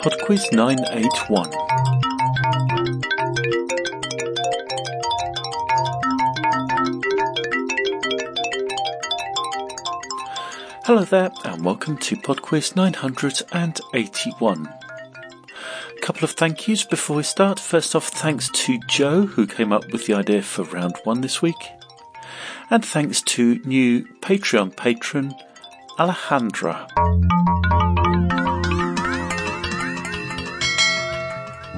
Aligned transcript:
PodQuiz 0.00 0.50
981. 0.50 1.50
Hello 10.86 11.04
there, 11.04 11.30
and 11.44 11.62
welcome 11.62 11.98
to 11.98 12.16
PodQuiz 12.16 12.74
981. 12.74 14.66
A 14.66 16.00
couple 16.00 16.24
of 16.24 16.30
thank 16.30 16.66
yous 16.66 16.82
before 16.82 17.16
we 17.16 17.22
start. 17.22 17.60
First 17.60 17.94
off, 17.94 18.08
thanks 18.08 18.48
to 18.54 18.80
Joe, 18.88 19.26
who 19.26 19.46
came 19.46 19.70
up 19.70 19.92
with 19.92 20.06
the 20.06 20.14
idea 20.14 20.40
for 20.40 20.62
round 20.62 20.96
one 21.04 21.20
this 21.20 21.42
week. 21.42 21.68
And 22.70 22.82
thanks 22.82 23.20
to 23.20 23.60
new 23.66 24.06
Patreon 24.22 24.74
patron, 24.74 25.34
Alejandra. 25.98 27.59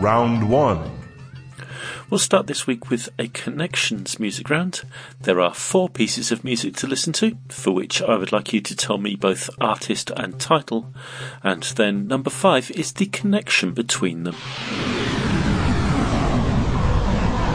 Round 0.02 0.50
1. 0.50 0.90
We'll 2.10 2.18
start 2.18 2.48
this 2.48 2.66
week 2.66 2.90
with 2.90 3.08
a 3.20 3.28
connections 3.28 4.18
music 4.18 4.50
round. 4.50 4.82
There 5.20 5.40
are 5.40 5.54
four 5.54 5.88
pieces 5.88 6.32
of 6.32 6.42
music 6.42 6.74
to 6.78 6.88
listen 6.88 7.12
to, 7.14 7.38
for 7.48 7.70
which 7.70 8.02
I 8.02 8.16
would 8.16 8.32
like 8.32 8.52
you 8.52 8.60
to 8.62 8.74
tell 8.74 8.98
me 8.98 9.14
both 9.14 9.48
artist 9.60 10.10
and 10.16 10.40
title. 10.40 10.92
And 11.44 11.62
then 11.62 12.08
number 12.08 12.30
five 12.30 12.72
is 12.72 12.92
the 12.92 13.06
connection 13.06 13.74
between 13.74 14.24
them. 14.24 14.34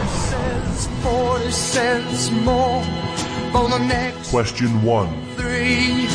Says 0.08 0.88
40 1.04 1.52
cents 1.52 2.32
more 2.32 2.82
for 3.52 3.68
the 3.68 3.80
next 3.90 4.32
Question 4.32 4.82
1. 4.84 5.36
three 5.36 6.08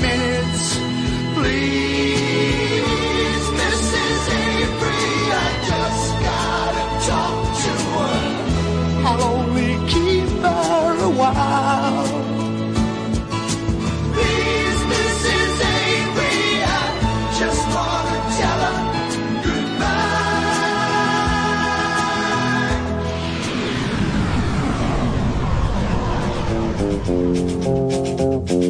minutes, 0.00 0.78
please. 1.34 2.15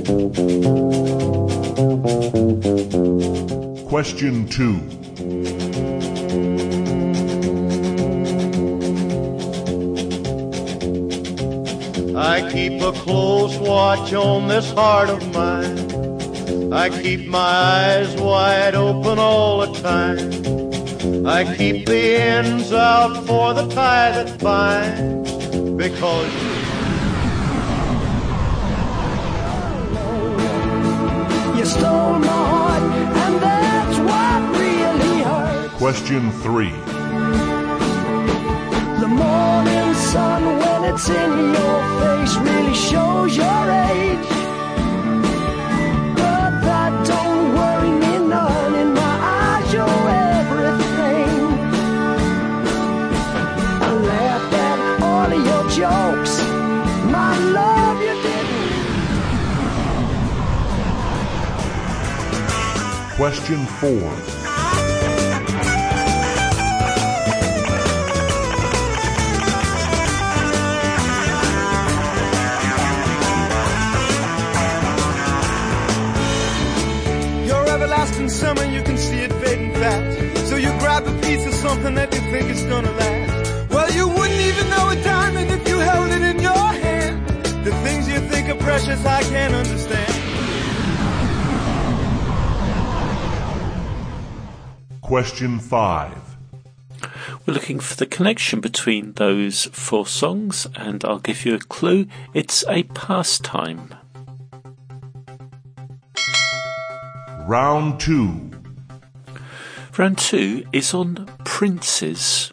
Question 0.07 0.23
2. 4.47 4.79
I 12.17 12.49
keep 12.53 12.81
a 12.81 12.93
close 12.93 13.59
watch 13.59 14.13
on 14.13 14.47
this 14.47 14.71
heart 14.71 15.11
of 15.11 15.35
mine. 15.35 16.73
I 16.73 16.89
keep 16.89 17.27
my 17.27 17.39
eyes 17.39 18.15
wide 18.15 18.77
open 18.77 19.19
all 19.19 19.67
the 19.67 19.73
time. 19.81 21.27
I 21.27 21.53
keep 21.57 21.87
the 21.87 22.17
ends 22.17 22.73
out 22.73 23.27
for 23.27 23.55
the 23.55 23.67
tie 23.75 24.13
that 24.13 24.39
binds. 24.39 25.33
Because 25.75 26.66
stole 31.67 32.19
my 32.19 32.27
heart, 32.27 32.83
and 33.25 33.35
that's 33.43 33.99
what 34.09 34.39
really 34.61 35.23
hurt. 35.23 35.71
Question 35.73 36.31
3. 36.31 36.71
The 39.01 39.09
morning 39.09 39.95
sun, 39.95 40.43
when 40.61 40.85
it's 40.95 41.09
in 41.09 41.33
your 41.59 41.81
face, 42.01 42.37
really 42.37 42.75
shows 42.75 43.37
your 43.37 43.63
age. 43.91 44.46
Question 63.17 63.65
4. 63.65 63.89
Your 77.47 77.67
everlasting 77.67 78.29
summer, 78.29 78.65
you 78.65 78.83
can 78.83 78.99
see 78.99 79.21
it 79.21 79.33
fading 79.33 79.73
fast. 79.73 80.47
So 80.51 80.57
you 80.57 80.69
grab 80.79 81.07
a 81.07 81.21
piece 81.23 81.47
of 81.47 81.55
something 81.55 81.95
that 81.95 82.13
you 82.13 82.21
think 82.31 82.51
is 82.51 82.63
gonna 82.65 82.93
last. 82.93 83.71
Well, 83.71 83.91
you 83.93 84.09
wouldn't 84.09 84.41
even 84.43 84.69
know 84.69 84.91
a 84.91 84.97
diamond 85.03 85.51
if 85.53 85.67
you 85.67 85.79
held 85.79 86.11
it 86.11 86.21
in 86.21 86.39
your 86.41 86.53
hand. 86.53 87.27
The 87.65 87.73
things 87.77 88.11
you 88.11 88.21
think 88.29 88.51
are 88.51 88.63
precious, 88.63 89.03
I 89.07 89.23
can't 89.23 89.55
understand. 89.55 90.26
Question 95.07 95.61
5. 95.61 96.37
We're 97.47 97.55
looking 97.55 97.79
for 97.79 97.95
the 97.95 98.07
connection 98.07 98.61
between 98.61 99.13
those 99.13 99.67
four 99.67 100.05
songs, 100.05 100.67
and 100.75 101.05
I'll 101.05 101.21
give 101.21 101.47
you 101.47 101.55
a 101.55 101.61
clue. 101.61 102.09
It's 102.35 102.65
a 102.69 102.83
pastime. 102.83 103.95
Round 107.47 108.01
2. 108.01 108.51
Round 109.97 110.19
two 110.19 110.65
is 110.73 110.93
on 110.93 111.31
princes. 111.45 112.51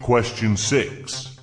Question 0.00 0.56
6. 0.56 1.38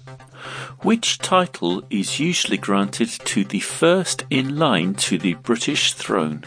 Which 0.81 1.19
title 1.19 1.85
is 1.89 2.19
usually 2.19 2.57
granted 2.57 3.07
to 3.07 3.45
the 3.45 3.61
first 3.61 4.25
in 4.29 4.57
line 4.57 4.95
to 4.95 5.17
the 5.17 5.35
British 5.35 5.93
throne? 5.93 6.43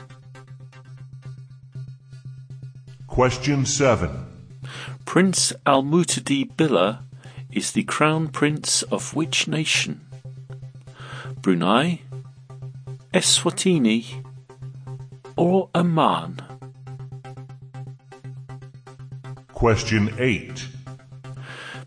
Question 3.12 3.66
7. 3.66 4.08
Prince 5.04 5.52
Al-Muhtadee 5.66 6.56
Billah 6.56 7.04
is 7.50 7.72
the 7.72 7.82
crown 7.82 8.28
prince 8.28 8.80
of 8.84 9.14
which 9.14 9.46
nation? 9.46 10.00
Brunei, 11.42 12.00
Eswatini, 13.12 14.24
or 15.36 15.68
Oman? 15.74 16.40
Question 19.52 20.14
8. 20.18 20.68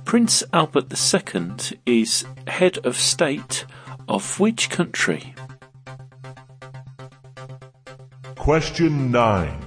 Prince 0.04 0.44
Albert 0.54 0.94
II 0.94 1.54
is 1.88 2.24
head 2.46 2.78
of 2.86 2.96
state 2.98 3.66
of 4.08 4.40
which 4.40 4.70
country? 4.70 5.34
Question 8.36 9.10
9. 9.10 9.65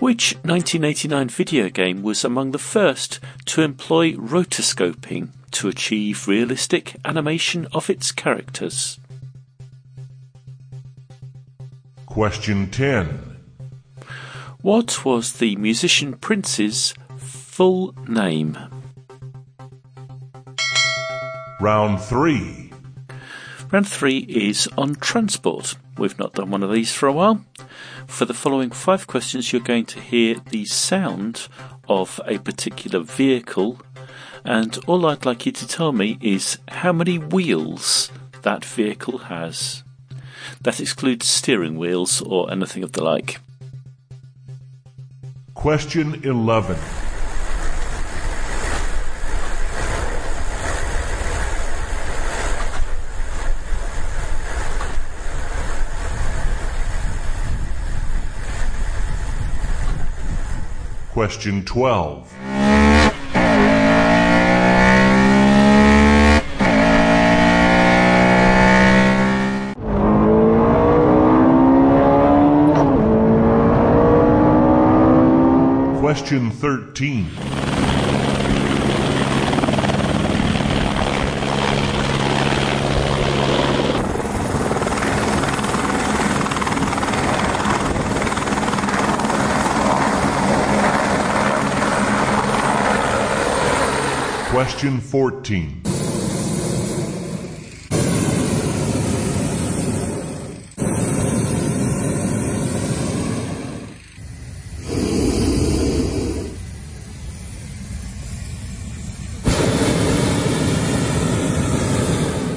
Which 0.00 0.34
1989 0.42 1.28
video 1.28 1.68
game 1.68 2.02
was 2.02 2.24
among 2.24 2.52
the 2.52 2.58
first 2.58 3.18
to 3.46 3.62
employ 3.62 4.12
rotoscoping 4.12 5.30
to 5.50 5.66
achieve 5.66 6.28
realistic 6.28 6.94
animation 7.04 7.66
of 7.72 7.90
its 7.90 8.12
characters? 8.12 9.00
Question 12.06 12.70
10. 12.70 13.38
What 14.62 15.04
was 15.04 15.32
the 15.32 15.56
musician 15.56 16.14
Prince's 16.14 16.94
full 17.16 17.92
name? 18.06 18.56
Round 21.60 22.00
3. 22.00 22.67
Round 23.70 23.86
three 23.86 24.20
is 24.20 24.66
on 24.78 24.94
transport. 24.94 25.74
We've 25.98 26.18
not 26.18 26.32
done 26.32 26.50
one 26.50 26.62
of 26.62 26.72
these 26.72 26.94
for 26.94 27.06
a 27.06 27.12
while. 27.12 27.44
For 28.06 28.24
the 28.24 28.32
following 28.32 28.70
five 28.70 29.06
questions, 29.06 29.52
you're 29.52 29.60
going 29.60 29.84
to 29.86 30.00
hear 30.00 30.36
the 30.36 30.64
sound 30.64 31.48
of 31.86 32.18
a 32.24 32.38
particular 32.38 33.00
vehicle, 33.00 33.78
and 34.42 34.78
all 34.86 35.04
I'd 35.04 35.26
like 35.26 35.44
you 35.44 35.52
to 35.52 35.68
tell 35.68 35.92
me 35.92 36.16
is 36.22 36.58
how 36.68 36.94
many 36.94 37.18
wheels 37.18 38.10
that 38.40 38.64
vehicle 38.64 39.18
has. 39.18 39.82
That 40.62 40.80
excludes 40.80 41.26
steering 41.26 41.76
wheels 41.76 42.22
or 42.22 42.50
anything 42.50 42.82
of 42.82 42.92
the 42.92 43.04
like. 43.04 43.38
Question 45.52 46.24
11. 46.24 47.07
Question 61.18 61.64
12. 61.64 62.32
Question 75.98 76.52
13. 76.52 77.97
Question 94.58 94.98
14. 94.98 95.82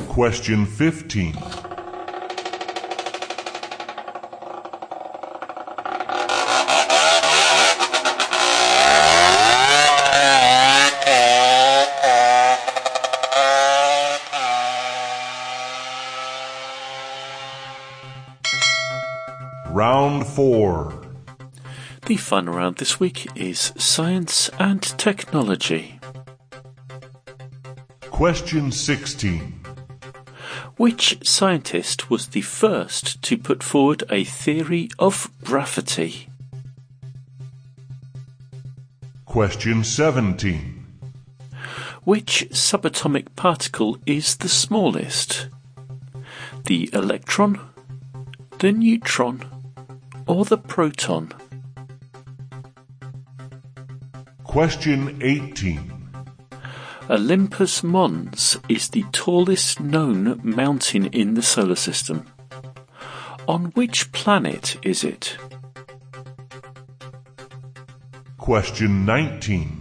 Question 0.10 0.66
15. 0.66 1.61
4. 20.36 20.94
The 22.06 22.16
final 22.16 22.54
round 22.54 22.78
this 22.78 23.02
week 23.02 23.28
is 23.36 23.74
science 23.78 24.50
and 24.60 24.82
technology. 24.82 26.00
Question 28.10 28.72
16. 28.72 29.60
Which 30.78 31.28
scientist 31.28 32.10
was 32.10 32.28
the 32.28 32.42
first 32.42 33.22
to 33.24 33.38
put 33.38 33.62
forward 33.62 34.04
a 34.10 34.24
theory 34.24 34.90
of 34.98 35.30
gravity? 35.44 36.30
Question 39.26 39.84
17. 39.84 40.86
Which 42.04 42.48
subatomic 42.52 43.36
particle 43.36 43.98
is 44.06 44.38
the 44.38 44.50
smallest? 44.50 45.50
The 46.66 46.90
electron, 46.94 47.60
the 48.60 48.72
neutron, 48.72 49.61
or 50.32 50.46
the 50.46 50.58
proton? 50.58 51.30
Question 54.46 55.20
18. 55.22 55.92
Olympus 57.10 57.84
Mons 57.84 58.58
is 58.70 58.88
the 58.88 59.04
tallest 59.12 59.82
known 59.82 60.40
mountain 60.42 61.08
in 61.08 61.34
the 61.34 61.42
solar 61.42 61.76
system. 61.76 62.26
On 63.50 63.66
which 63.72 64.10
planet 64.14 64.78
is 64.84 65.04
it? 65.04 65.36
Question 68.38 69.06
19. 69.06 69.81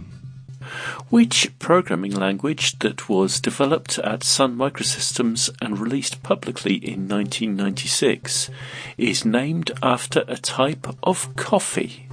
Which 1.11 1.51
programming 1.59 2.13
language 2.13 2.79
that 2.79 3.09
was 3.09 3.41
developed 3.41 3.99
at 3.99 4.23
Sun 4.23 4.55
Microsystems 4.55 5.49
and 5.61 5.77
released 5.77 6.23
publicly 6.23 6.75
in 6.75 7.09
1996 7.09 8.49
is 8.97 9.25
named 9.25 9.71
after 9.83 10.23
a 10.29 10.37
type 10.37 10.87
of 11.03 11.35
coffee? 11.35 12.07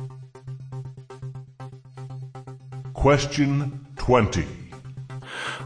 Question 2.92 3.86
20. 3.98 4.44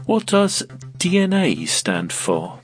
What 0.05 0.27
does 0.27 0.61
DNA 0.99 1.67
stand 1.67 2.13
for? 2.13 2.59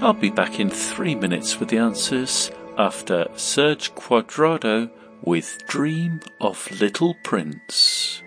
I'll 0.00 0.14
be 0.14 0.30
back 0.30 0.58
in 0.58 0.70
three 0.70 1.14
minutes 1.14 1.60
with 1.60 1.68
the 1.68 1.76
answers 1.76 2.50
after 2.80 3.26
Serge 3.36 3.94
Quadrado 3.94 4.90
with 5.22 5.66
Dream 5.66 6.18
of 6.40 6.80
Little 6.80 7.14
Prince. 7.22 8.19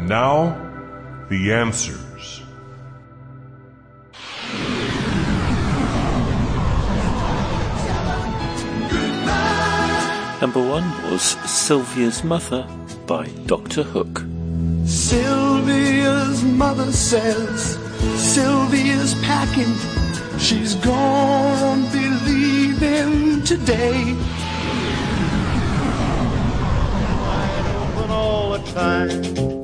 And 0.00 0.08
now, 0.08 0.56
the 1.28 1.52
answers. 1.52 2.40
Number 10.40 10.66
one 10.66 10.88
was 11.10 11.20
Sylvia's 11.20 12.24
Mother 12.24 12.66
by 13.06 13.26
Dr. 13.44 13.82
Hook. 13.82 14.22
Sylvia's 14.86 16.42
mother 16.44 16.90
says 16.92 17.76
Sylvia's 18.16 19.14
packing. 19.22 19.74
She's 20.38 20.76
gonna 20.76 21.92
be 21.92 22.08
leaving 22.24 23.42
today. 23.42 24.14
Wide 27.20 27.66
Open 27.76 28.10
all 28.10 28.52
the 28.52 28.72
time. 28.72 29.59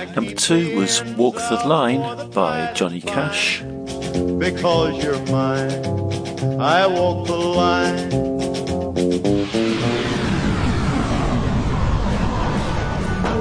I 0.00 0.06
Number 0.14 0.32
two 0.32 0.76
was 0.78 1.04
Walk 1.18 1.34
the 1.34 1.56
Line 1.66 2.30
by. 2.30 2.72
Johnny 2.72 3.02
Cash. 3.02 3.60
Because 4.38 5.04
you're 5.04 5.20
mine, 5.26 5.84
I 6.58 6.86
walk 6.86 7.26
the 7.26 7.36
line. 7.36 8.08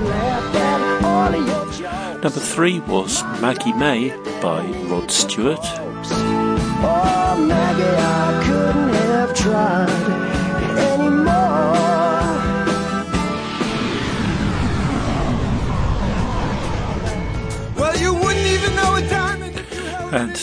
Laughed 0.04 0.56
at 0.58 1.04
all 1.06 1.34
of 1.34 1.48
your 1.48 1.66
jokes. 1.72 2.24
Number 2.24 2.42
three 2.42 2.80
was 2.82 3.24
Maggie 3.40 3.72
May 3.72 4.10
by 4.42 4.66
Rod 4.90 5.10
Stewart. 5.10 5.62
Oh, 5.64 7.46
Maggie, 7.48 7.90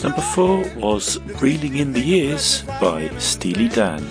number 0.02 0.20
four 0.20 0.64
was 0.76 1.18
Reeling 1.40 1.76
in 1.76 1.92
the 1.92 2.00
Years 2.00 2.62
by 2.80 3.08
Steely 3.18 3.68
Dan. 3.68 4.04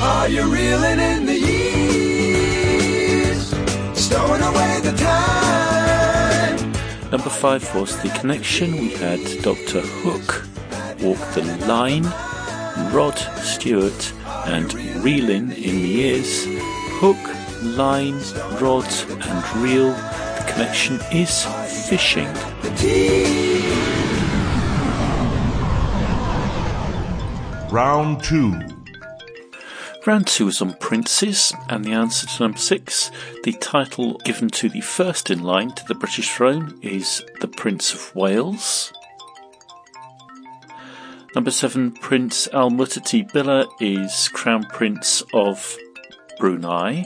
Are 0.00 0.28
you 0.28 0.42
reeling 0.44 1.00
in 1.00 1.26
the 1.26 1.38
years? 1.38 2.66
Stowing 3.94 4.42
away 4.42 4.80
the 4.82 4.92
time. 4.96 6.56
Number 7.10 7.28
five 7.28 7.74
was 7.74 8.00
The 8.02 8.08
Connection. 8.10 8.72
We 8.72 8.90
had 8.90 9.20
Dr. 9.42 9.80
Hook, 9.80 10.46
Walk 11.02 11.18
the 11.34 11.42
Line, 11.66 12.04
Rod 12.94 13.18
Stewart, 13.42 14.12
and 14.46 14.72
Reeling 15.02 15.50
in 15.50 15.82
the 15.82 15.88
Years. 15.88 16.46
Hook, 17.00 17.18
Line, 17.76 18.20
Rod, 18.60 18.86
and 19.10 19.56
Reel. 19.62 19.92
The 19.92 20.44
connection 20.52 21.00
is 21.10 21.44
fishing. 21.88 22.28
Round 27.70 28.22
2. 28.22 28.76
Round 30.06 30.24
two 30.24 30.46
is 30.46 30.62
on 30.62 30.74
princes, 30.74 31.52
and 31.68 31.84
the 31.84 31.90
answer 31.90 32.28
to 32.28 32.42
number 32.44 32.58
six, 32.58 33.10
the 33.42 33.52
title 33.54 34.18
given 34.18 34.48
to 34.50 34.68
the 34.68 34.80
first 34.80 35.30
in 35.30 35.42
line 35.42 35.72
to 35.72 35.84
the 35.86 35.96
British 35.96 36.30
throne 36.30 36.78
is 36.80 37.24
the 37.40 37.48
Prince 37.48 37.92
of 37.92 38.14
Wales. 38.14 38.92
Number 41.34 41.50
seven, 41.50 41.90
Prince 41.90 42.46
Al 42.52 42.70
Muhtadee 42.70 43.32
Billah 43.32 43.66
is 43.80 44.28
Crown 44.28 44.62
Prince 44.62 45.24
of 45.34 45.76
Brunei. 46.38 47.04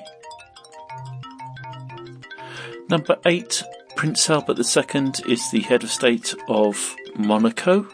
Number 2.90 3.16
eight, 3.24 3.62
Prince 3.96 4.28
Albert 4.28 4.58
II 4.58 5.12
is 5.26 5.50
the 5.50 5.60
head 5.60 5.84
of 5.84 5.90
state 5.90 6.34
of 6.48 6.94
Monaco. 7.16 7.88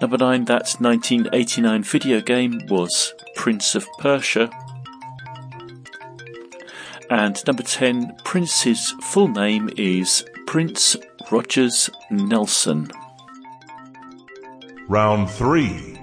Number 0.00 0.18
9, 0.18 0.44
that 0.46 0.74
1989 0.80 1.82
video 1.84 2.20
game 2.20 2.60
was 2.68 3.14
Prince 3.36 3.74
of 3.74 3.86
Persia. 3.98 4.50
And 7.10 7.40
number 7.46 7.62
10, 7.62 8.16
Prince's 8.24 8.90
full 9.02 9.28
name 9.28 9.70
is 9.76 10.24
Prince 10.46 10.96
Rogers 11.30 11.90
Nelson. 12.10 12.90
Round 14.88 15.30
3. 15.30 16.00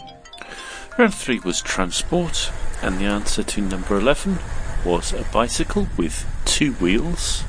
Round 0.98 1.14
3 1.14 1.40
was 1.40 1.62
transport, 1.62 2.52
and 2.82 2.98
the 2.98 3.06
answer 3.06 3.44
to 3.44 3.62
number 3.62 3.98
11 3.98 4.40
was 4.86 5.14
a 5.14 5.24
bicycle 5.34 5.88
with 5.98 6.26
two 6.46 6.74
wheels. 6.74 7.44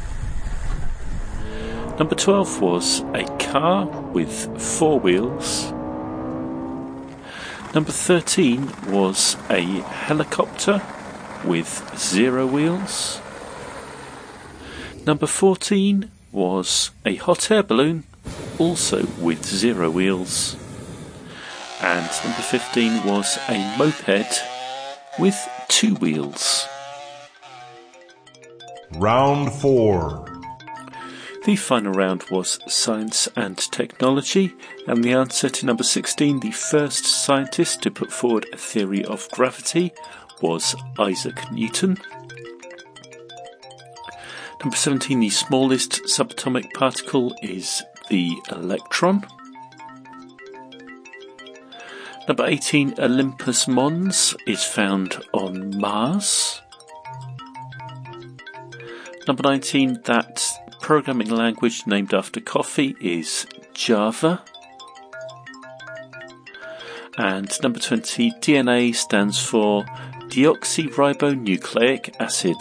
Number 1.98 2.14
12 2.14 2.60
was 2.60 3.00
a 3.14 3.24
car 3.38 3.86
with 3.86 4.60
four 4.60 4.98
wheels. 4.98 5.72
Number 7.74 7.90
13 7.92 8.70
was 8.88 9.36
a 9.48 9.62
helicopter 9.62 10.82
with 11.42 11.90
zero 11.96 12.46
wheels. 12.46 13.18
Number 15.06 15.26
14 15.26 16.10
was 16.32 16.90
a 17.06 17.16
hot 17.16 17.50
air 17.50 17.62
balloon, 17.62 18.04
also 18.58 19.06
with 19.18 19.44
zero 19.46 19.90
wheels. 19.90 20.54
And 21.80 22.08
number 22.24 22.42
15 22.42 23.04
was 23.04 23.38
a 23.48 23.76
moped 23.78 24.42
with 25.18 25.48
two 25.68 25.94
wheels. 25.94 26.68
Round 28.96 29.50
4. 29.50 30.31
The 31.44 31.56
final 31.56 31.92
round 31.92 32.22
was 32.30 32.60
science 32.72 33.28
and 33.34 33.58
technology, 33.58 34.54
and 34.86 35.02
the 35.02 35.12
answer 35.12 35.48
to 35.48 35.66
number 35.66 35.82
16, 35.82 36.38
the 36.38 36.52
first 36.52 37.04
scientist 37.04 37.82
to 37.82 37.90
put 37.90 38.12
forward 38.12 38.46
a 38.52 38.56
theory 38.56 39.04
of 39.04 39.28
gravity, 39.32 39.92
was 40.40 40.76
Isaac 41.00 41.50
Newton. 41.50 41.98
Number 44.60 44.76
17, 44.76 45.18
the 45.18 45.30
smallest 45.30 46.04
subatomic 46.04 46.72
particle 46.74 47.34
is 47.42 47.82
the 48.08 48.36
electron. 48.52 49.26
Number 52.28 52.46
18, 52.46 52.94
Olympus 53.00 53.66
Mons 53.66 54.36
is 54.46 54.62
found 54.62 55.20
on 55.32 55.76
Mars. 55.76 56.62
Number 59.26 59.42
19, 59.42 60.02
that 60.04 60.61
programming 60.82 61.30
language 61.30 61.86
named 61.86 62.12
after 62.12 62.40
coffee 62.40 62.96
is 63.00 63.46
Java. 63.72 64.42
And 67.16 67.50
number 67.62 67.78
20, 67.78 68.32
DNA 68.40 68.94
stands 68.94 69.38
for 69.38 69.84
deoxyribonucleic 70.28 72.16
acid. 72.18 72.56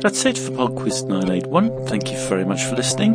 That's 0.00 0.24
it 0.24 0.38
for 0.38 0.52
PodQuiz 0.52 1.08
981. 1.08 1.86
Thank 1.86 2.12
you 2.12 2.18
very 2.28 2.44
much 2.44 2.62
for 2.64 2.76
listening. 2.76 3.14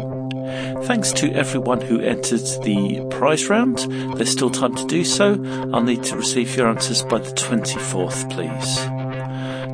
Thanks 0.83 1.13
to 1.13 1.31
everyone 1.31 1.79
who 1.79 2.01
entered 2.01 2.41
the 2.63 3.07
prize 3.11 3.47
round. 3.47 3.77
There's 4.17 4.31
still 4.31 4.49
time 4.49 4.75
to 4.75 4.85
do 4.87 5.05
so. 5.05 5.41
I'll 5.73 5.83
need 5.83 6.03
to 6.03 6.17
receive 6.17 6.55
your 6.57 6.67
answers 6.67 7.03
by 7.03 7.19
the 7.19 7.31
24th, 7.31 8.29
please. 8.29 9.00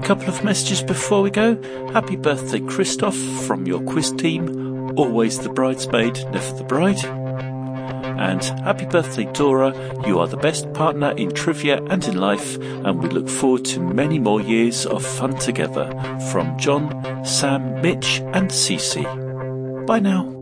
A 0.07 0.15
couple 0.15 0.29
of 0.29 0.41
messages 0.41 0.81
before 0.81 1.21
we 1.21 1.29
go. 1.29 1.61
Happy 1.91 2.15
birthday, 2.15 2.61
Christoph, 2.61 3.17
from 3.45 3.67
your 3.67 3.81
quiz 3.81 4.13
team. 4.13 4.97
Always 4.97 5.37
the 5.37 5.49
bridesmaid, 5.49 6.15
never 6.31 6.53
the 6.53 6.63
bride. 6.63 7.03
And 7.03 8.41
happy 8.63 8.85
birthday, 8.85 9.25
Dora. 9.33 9.75
You 10.07 10.19
are 10.19 10.27
the 10.27 10.37
best 10.37 10.71
partner 10.71 11.11
in 11.17 11.31
trivia 11.31 11.83
and 11.89 12.07
in 12.07 12.15
life, 12.15 12.55
and 12.55 13.03
we 13.03 13.09
look 13.09 13.27
forward 13.27 13.65
to 13.65 13.81
many 13.81 14.17
more 14.17 14.39
years 14.39 14.85
of 14.85 15.05
fun 15.05 15.37
together. 15.39 15.91
From 16.31 16.57
John, 16.57 17.25
Sam, 17.25 17.81
Mitch, 17.81 18.21
and 18.31 18.49
Cece. 18.49 19.03
Bye 19.85 19.99
now. 19.99 20.37